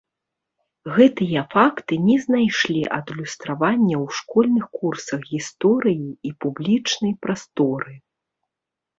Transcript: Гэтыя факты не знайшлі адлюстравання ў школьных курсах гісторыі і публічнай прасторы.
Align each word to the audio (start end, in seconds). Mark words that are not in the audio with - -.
Гэтыя 0.93 1.41
факты 1.55 1.95
не 2.05 2.15
знайшлі 2.23 2.79
адлюстравання 2.97 3.95
ў 3.97 4.17
школьных 4.19 4.65
курсах 4.77 5.21
гісторыі 5.33 6.07
і 6.29 6.33
публічнай 6.47 7.13
прасторы. 7.27 7.93